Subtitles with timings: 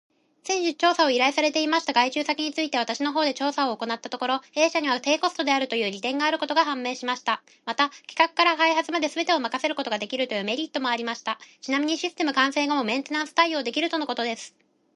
[0.41, 7.43] 先日調査を依頼されていました外注先について、私の方で調査を行ったところ、A 社には低コストであるという利点があることが判明しました。
[7.67, 11.37] また、企画から開発まですべてを任せることができるというメリットもありました。
[11.61, 14.55] ちなみにシステム完成後もメンテナンス対応できるとのことです。